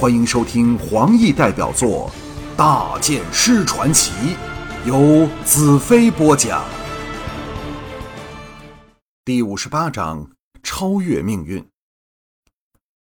[0.00, 2.10] 欢迎收听黄奕代表作
[2.56, 4.10] 《大剑师传奇》，
[4.86, 6.64] 由子飞播讲。
[9.26, 10.30] 第五十八章：
[10.62, 11.62] 超越命运。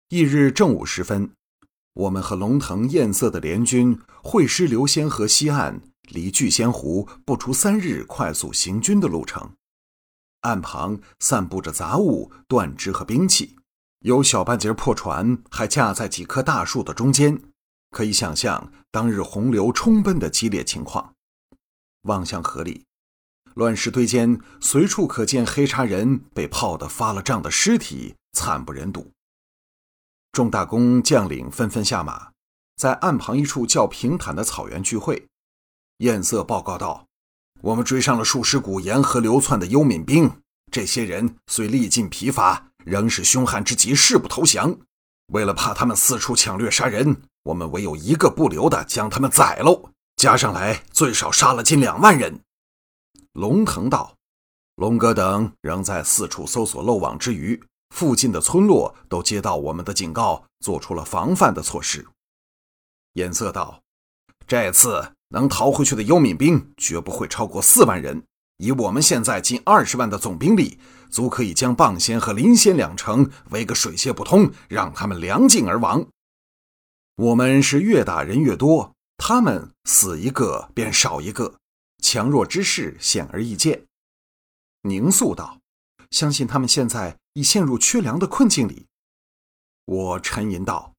[0.09, 1.31] 翌日正午时分，
[1.95, 9.53] 我们和龙腾、艳色的联军会师流仙河西岸，离聚仙湖不出三日快速行军的路程。
[10.41, 13.55] 岸旁散布着杂物、断肢和兵器。
[14.03, 17.41] 有小半截破船，还架在几棵大树的中间，
[17.91, 21.13] 可以想象当日洪流冲奔的激烈情况。
[22.01, 22.83] 望向河里，
[23.53, 29.09] 乱石堆间随处可见黑茶人被泡得发了胀的尸体，惨不忍睹。
[30.33, 32.31] 众大公将领纷纷下马，
[32.75, 35.25] 在岸旁一处较平坦的草原聚会。
[35.99, 37.07] 艳色报告道
[37.61, 40.29] ：“我们追上了数十股沿河流窜的幽冥兵，
[40.69, 44.77] 这些人虽历尽疲乏。”仍是凶悍之极，誓不投降。
[45.27, 49.89] 为了怕他们四处抢掠杀人，我们唯有一个不留的将他们宰喽。
[50.17, 52.41] 加上来，最少杀了近两万人。
[53.31, 54.15] 龙腾道
[54.75, 57.63] ：“龙哥等仍在四处搜索漏网之鱼，
[57.95, 62.05] 附近的村落都接到我们的警告，做出了防范的措施。”
[63.13, 63.81] 颜色道
[64.45, 68.23] ：“这次能逃回去的幽冥兵绝不会超过四万人。
[68.57, 70.77] 以我们现在近二十万的总兵力。”
[71.13, 76.07] 足可以将蚌仙和林仙两城围个水泄不通，让他们粮尽而亡。
[77.17, 81.59] 我们是越打人越多，他们死一个便少一个，
[82.01, 83.85] 强弱之势显而易见。
[84.81, 85.59] 宁肃道
[86.09, 88.87] ：“相信他们现在已陷入缺粮的困境里。”
[89.85, 90.95] 我沉吟道：“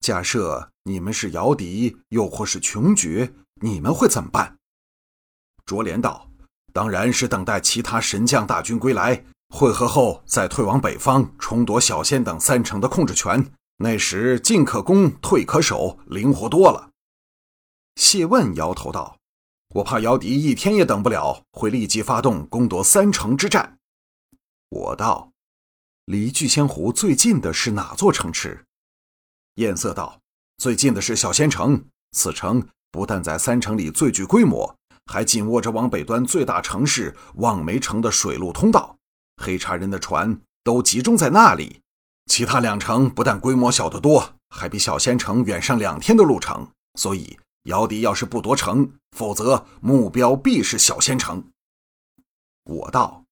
[0.00, 4.58] 假设你们是姚笛，又或是穷绝，你们会怎么办？”
[5.64, 6.28] 卓连道
[6.74, 13.52] ：“当然是等待其他神将大军归来。”会合后，再退往北方，重夺小仙等三城的控制权。
[13.78, 16.90] 那时进可攻，退可守，灵活多了。
[17.96, 19.18] 谢问摇头道
[19.76, 23.78] ：“我怕姚笛一天也等不了，会立即发动攻夺三城之战。”
[24.70, 25.30] 我道
[26.06, 28.64] ：“离聚仙湖最近的是哪座城池？”
[29.56, 30.20] 艳色道
[30.58, 31.84] ：“最近的是小仙城。
[32.12, 34.74] 此城不但在三城里最具规模，
[35.06, 38.95] 还紧握着往北端最大城市望梅城的水路通道。”
[39.36, 41.80] 黑茶人的船都集中在那里，
[42.26, 46.68] 其他两城不但规模小得多，还比小仙城远上两天的路程。
[46.98, 51.44] 所以，姚笛要是不夺城，否则目标必是小仙城。
[52.64, 53.24] 我道，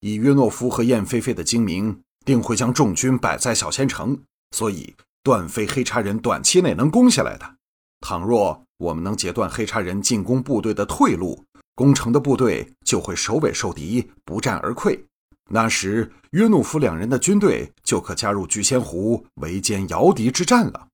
[0.00, 4.22] 以约诺夫和燕菲菲的精明，定会将重军摆在小仙城，
[4.54, 7.56] 所以断非黑茶人短期内能攻下来的。
[8.00, 15.04] 倘若我们能截断黑茶人进攻部队的退路，攻城的部队就会首尾受敌，不战而溃。
[15.52, 20.86] 那时，约诺夫两人的军队就可加入聚仙湖围歼姚笛之战了。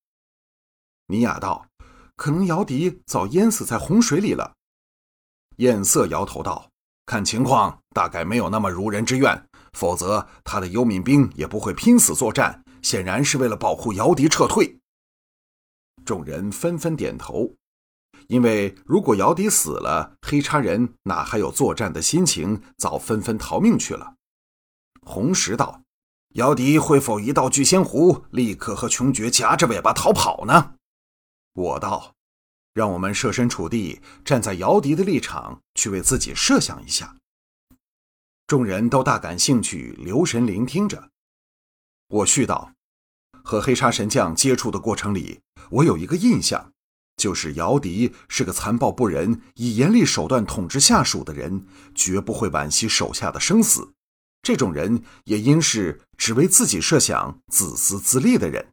[1.09, 1.67] 尼亚道
[2.17, 4.55] ：“可能姚笛早淹死在洪水里了。”
[5.59, 6.71] 艳色摇头道
[7.05, 14.79] ：“看情况，大概没有那么如人之愿，否则他的幽冥兵也不会拼死作战，显然是为了保护姚笛撤退。”
[16.07, 17.53] 众人纷纷点头，
[18.29, 24.15] 因为如果姚笛死了，黑叉人哪还有作战的心情，早纷纷逃命去了。
[25.07, 25.83] 红石道
[26.35, 30.75] ：“姚笛会否一到聚仙湖，立刻和穷绝夹着尾巴逃跑呢？”
[31.55, 32.13] 我道
[32.75, 37.17] ：“让我们设身处地，站在姚笛的立场，去为自己设想一下。”
[38.49, 41.11] 众人都大感兴趣，留神聆听着。
[42.09, 42.73] 我续道
[43.43, 45.41] ：“和黑沙神将接触的过程里，
[45.71, 46.73] 我有一个印象，
[47.17, 53.95] 就是姚笛是个残暴不仁、以严厉手段统治下属的人，绝不会惋惜手下的生死。”
[54.47, 58.65] 这种人也应是只为自己设想、自私自利的人。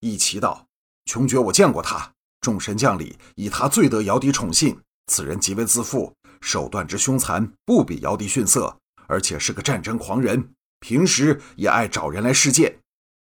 [0.00, 0.66] 一齐道
[1.04, 2.14] ：“穷绝，我见过他。
[2.40, 4.80] 众神将里，以他最得姚笛宠信。
[5.06, 10.54] 此人极为自负，手段之凶残，不比姚笛逊色，而且是个战争狂人。
[10.80, 12.78] 平时也爱找人来试剑。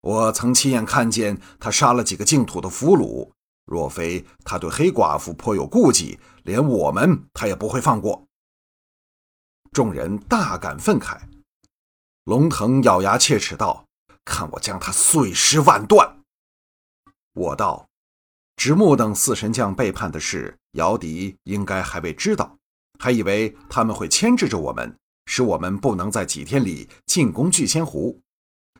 [0.01, 3.30] 我曾亲眼看见他杀了几个净土的俘虏。
[3.68, 8.25] 若非他对黑寡妇颇有顾忌，连我们他也不会放过。”
[9.71, 11.19] 众人大感愤慨，
[12.29, 13.87] 龙腾咬牙切齿道
[14.23, 16.19] ：“看我将他碎尸万段！”
[17.33, 17.87] 我道
[18.55, 22.55] ：“直木等四神将背叛的事，姚笛应该还未知道，
[22.99, 24.95] 还以为他们会牵制着我们，
[25.25, 28.21] 使我们不能在几天里进攻聚仙湖。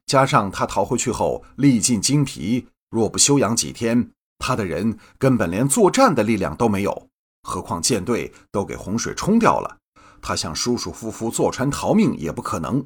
[0.05, 7.07] 加上他逃回去后历尽精疲，若不休养几天，他的人根本连作战的力量都没有，
[7.41, 9.79] 何况舰队都给洪水冲掉了。”
[10.21, 12.85] 他想舒舒服服坐船逃命也不可能。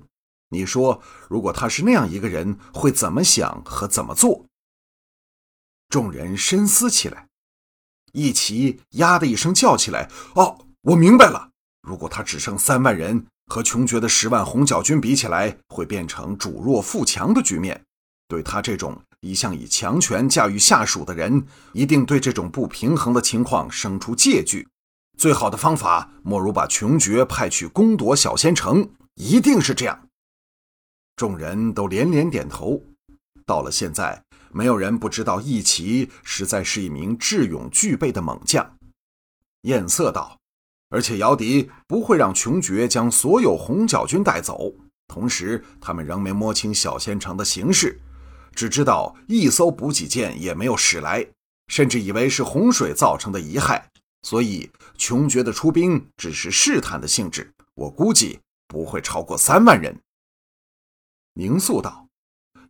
[0.54, 4.46] 你说，如果他是那样一个人，会怎么想和怎么做？
[5.90, 7.28] 众人深思起来。
[8.14, 11.50] 一齐呀的一声叫起来：“哦，我明白了！
[11.82, 17.84] 如果他只剩三万人，和穷绝的十万红角军比起来，会变成主弱富强的局面。
[18.28, 24.68] 对他这种一向以强权驾驭下属的人，一定对这种不平衡的情况生出戒惧。
[25.18, 30.08] 最好的方法，莫如把穷绝派去攻夺小仙城，一定是这样。”
[31.16, 32.82] 众人都连连点头。
[33.46, 38.78] 到了现在，没有人不知道义齐实在是一名智勇俱备的猛将。
[39.64, 40.40] 晏色道
[40.90, 44.74] ：“而且姚笛不会让穷绝将所有红角军带走。
[45.08, 48.00] 同时，他们仍没摸清小县城的形势，
[48.56, 51.26] 只知道一艘补给舰也没有驶来，
[51.68, 53.90] 甚至以为是洪水造成的遗害。
[54.24, 57.52] 所以，穷绝的出兵只是试探的性质。
[57.76, 60.00] 我估计不会超过三万人。”
[61.34, 62.08] 宁肃道。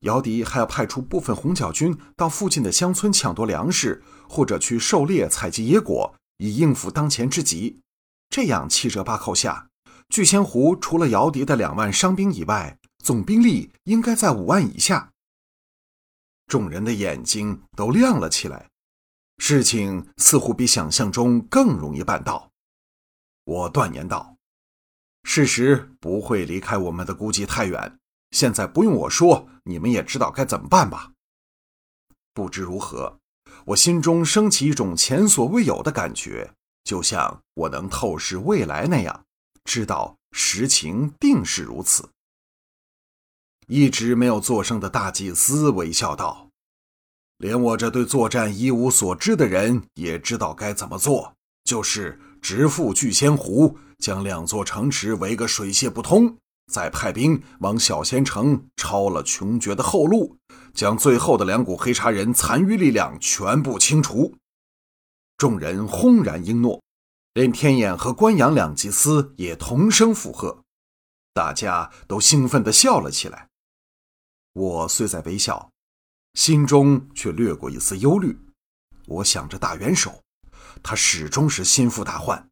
[0.02, 7.80] 姚笛还要派出部分红角军到附近的乡村抢夺粮食，或者去狩猎、采集野果，以应付当前之急。
[8.30, 9.70] 这样七折八扣下，
[10.10, 15.12] 聚仙湖除了姚笛的两万伤兵以外，总兵力应该在五万以下。
[16.48, 18.70] 众人的眼睛都亮了起来，
[19.38, 22.52] 事情似乎比想象中更容易办到。
[23.46, 24.36] 我断言道
[25.24, 27.98] ：“事实不会离开我们的估计太远。”
[28.34, 31.14] 现在不用我说，你们也知道该怎么办吧？
[32.34, 33.20] 不知如何，
[33.68, 36.52] 我心中升起一种前所未有的感觉，
[36.84, 39.24] 就像我能透视未来那样，
[39.64, 42.10] 知道实情定是如此。
[43.68, 46.50] 一直没有作声的大祭司微笑道
[47.38, 56.36] ：“连我这对作战一无所知的人也知道该怎么做，就是直赴聚仙湖，将两座城池围个水泄不通。”
[56.72, 60.38] 再派兵往小仙城抄了穷绝的后路，
[60.74, 64.36] 将最后的两股黑茶人残余力量全部清除。
[65.38, 66.82] 众人轰然应诺，
[67.34, 70.64] 连天眼和关阳两祭司也同声附和。
[71.34, 73.50] 大家都兴奋地笑了起来。
[74.54, 75.72] 我虽在微笑，
[76.36, 78.40] 心中却掠过一丝忧虑。
[79.08, 80.22] 我想着大元首，
[80.82, 82.48] 他始终是心腹大患。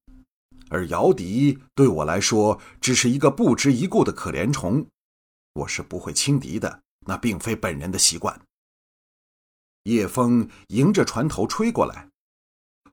[0.72, 4.88] 而姚笛对我来说只是一个不值一顾的可怜虫，
[5.54, 8.40] 我是不会轻敌的，那并非本人的习惯。
[9.84, 12.08] 夜风迎着船头吹过来，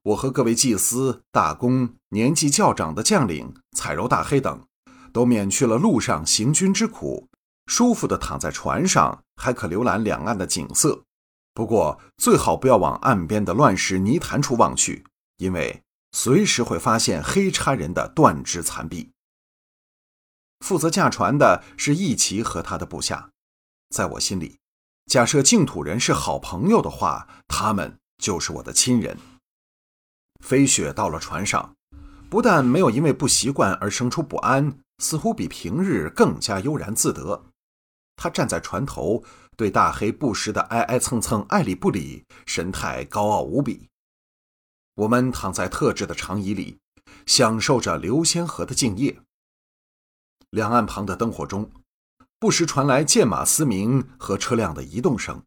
[0.03, 4.67] 我和各位祭司、大公、年纪较长的将领、彩柔大黑等，
[5.13, 7.29] 都免去了路上行军之苦，
[7.67, 11.05] 舒服地躺在船上，还可浏览两岸的景色。
[11.55, 15.05] 不过最好不要往岸边的乱石泥潭处望去，
[15.37, 15.81] 因为。
[16.21, 19.13] 随时会发现黑叉人的断肢残臂。
[20.59, 23.31] 负责驾船的是义齐和他的部下，
[23.91, 24.59] 在我心里，
[25.07, 29.17] 假设净土人是好朋友的话，他们就是我的亲人。
[30.45, 31.77] 飞雪到了船上，
[32.29, 37.45] 不但没有因为不习惯而生出不安，似乎比平日更加悠然自得。
[38.17, 39.23] 他站在船头，
[39.57, 43.89] 对大黑不时的挨挨蹭蹭，爱理不理，神态高傲无比。
[44.99, 46.81] 我们躺在特制的长椅里，
[47.25, 49.21] 享受着流仙河的静夜。
[50.51, 51.71] 两岸旁的灯火中，
[52.41, 55.41] 不时传来剑马嘶鸣和车辆的移动声。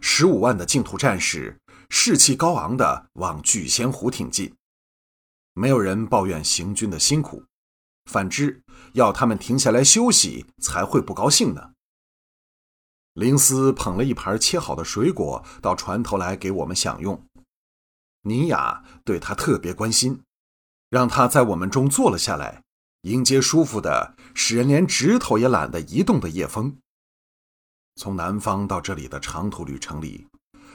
[0.00, 1.58] 十五万的净土战士
[1.90, 4.54] 士气高昂地往聚仙湖挺进。
[5.54, 7.42] 没有人抱怨行军的辛苦，
[8.04, 11.72] 反之，要他们停下来休息才会不高兴呢。
[13.14, 17.20] 林斯捧了一盘切好的水果到船头来给我们享用。
[18.28, 20.22] 尼雅对他特别关心，
[20.90, 22.62] 让他在我们中坐了下来，
[23.02, 26.78] 迎接舒服的、使人连指头也懒得移动的夜风。
[27.96, 30.28] 从南方到这里的长途旅程里，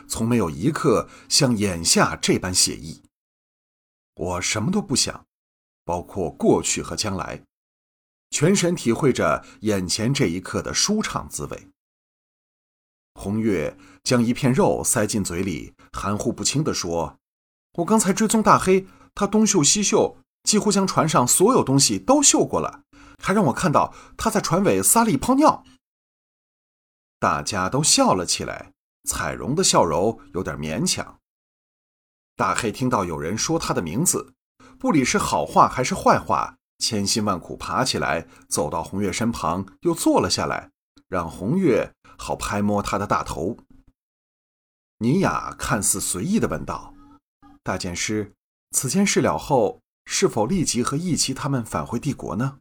[0.07, 3.03] 从没有一刻像眼下这般写意。
[4.15, 5.25] 我什么都不想，
[5.85, 7.43] 包括过去和将来，
[8.29, 11.69] 全神体会着眼前这一刻的舒畅滋味。
[13.15, 17.17] 红月将一片肉塞进嘴里，含糊不清地说。
[17.77, 22.83] 我刚才追踪大黑，他东嗅西嗅，几乎将船上所有东西都嗅过了，
[23.17, 25.63] 还让我看到他在船尾撒了一泡尿。
[27.19, 28.73] 大家都笑了起来，
[29.09, 31.19] 彩荣的笑容有点勉强。
[32.35, 34.33] 大黑听到有人说他的名字，
[34.77, 40.69] 不理是好话还是坏话，千辛万苦爬起来，走到红月身旁，又坐了下来，
[41.07, 43.57] 让红月好拍摸他的大头。
[44.99, 46.92] 尼雅看似随意的问道。
[47.63, 48.33] 大剑师，
[48.71, 52.59] 此件事了后，是否立即和义齐他们返回帝国呢？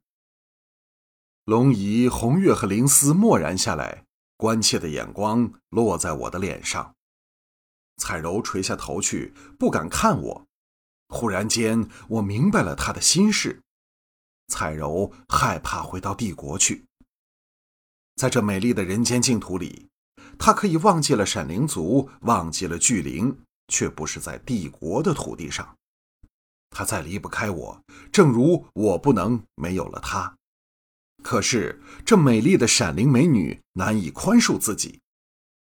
[1.44, 4.04] 龙姨、红月和灵思默然下来，
[4.37, 6.94] 关切的眼光落在我的脸上。
[7.97, 10.47] 彩柔垂下头去，不敢看我。
[11.09, 13.61] 忽然间，我明白了他的心事。
[14.47, 16.87] 彩柔害怕回到帝国去，
[18.14, 19.88] 在这美丽的人间净土里，
[20.38, 25.75] 她可以忘记了闪灵族，忘记了巨灵，却不是在帝国的土地上。
[26.69, 30.37] 她再离不开我，正如我不能没有了她。
[31.23, 35.00] 可是这美丽的闪灵美女难以宽恕自己。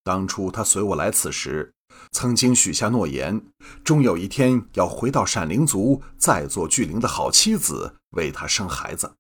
[0.03, 1.75] 当初她随我来此时，
[2.13, 3.45] 曾经许下诺言，
[3.85, 9.15] 终有一天要回到闪灵族，再做巨灵的好妻子，为他生孩子。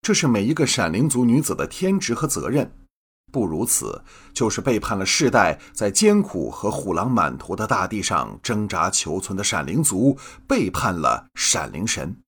[0.00, 2.87] 这是每一个闪灵族女子的天职和责任。
[3.30, 12.22] 不如此，就是背叛了世代在艰苦和虎狼满途的大地上挣扎求存的闪灵族，背叛了闪灵神。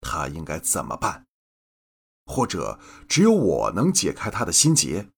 [0.00, 1.24] 他应该怎么办？
[2.26, 5.08] 或者只有我能解开他的心结？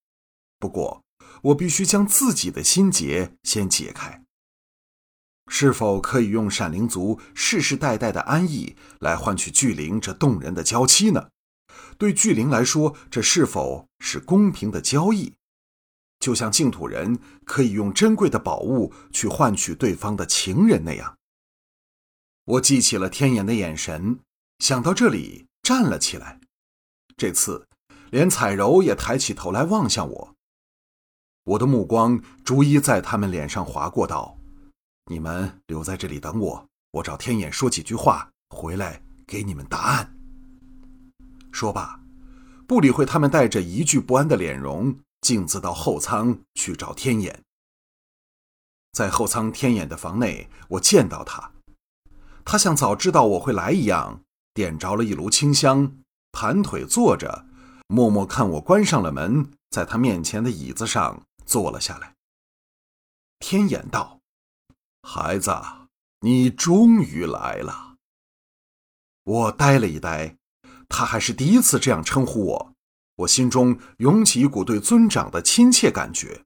[0.58, 1.02] 不过。
[1.44, 4.24] 我必须将自己的心结先解开。
[5.48, 11.28] 是否可以用闪灵族世世代代的安逸来换取巨灵这动人的娇妻呢？
[12.00, 15.34] 对巨灵来说，这是否是公平的交易？
[16.18, 21.18] 就像净土人可以用珍贵的宝物去换取对方的情人那样。
[22.46, 24.18] 我记起了天眼的眼神，
[24.60, 26.40] 想到这里站了起来。
[27.18, 27.68] 这次，
[28.10, 30.34] 连彩柔也抬起头来望向我。
[31.44, 34.38] 我的目光逐一在他们脸上划过，道
[35.12, 40.16] ：“你们留在这里等我，我找天眼说几句话，回来给你们答案。”
[41.52, 42.00] 说罢，
[42.66, 47.42] 不理会他们带着一句不安的脸容，径自到后舱去找天眼。
[48.92, 51.52] 在后舱天眼的房内，我见到他，
[52.44, 55.96] 他像早知道我会来一样，点着了一炉清香，
[56.32, 57.46] 盘腿坐着，
[57.88, 61.22] 默默看我关上了门，在他面前的椅子上。
[61.50, 62.14] 坐了下来。
[63.40, 64.20] 天眼道
[65.02, 65.50] ：“孩子，
[66.20, 67.96] 你终于来了。”
[69.24, 70.36] 我呆了一呆，
[70.90, 72.72] 他还是第一次这样称呼我，
[73.16, 76.44] 我心中涌起一股对尊长的亲切感觉。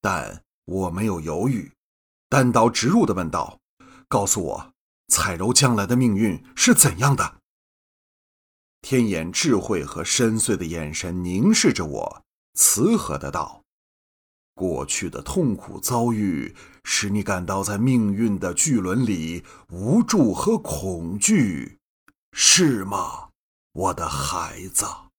[0.00, 1.72] 但我没有犹豫，
[2.28, 3.58] 单刀直入的问道
[4.06, 4.72] ：“告诉我，
[5.08, 7.38] 彩柔将来的命运是怎样的？”
[8.82, 12.22] 天眼智慧和深邃的眼神凝视着我，
[12.54, 13.62] 慈和的道。
[14.54, 16.54] 过去的痛苦遭遇，
[16.84, 21.78] 使你感到在命运的巨轮里无助和恐惧，
[22.32, 23.29] 是吗，
[23.72, 25.09] 我的孩子？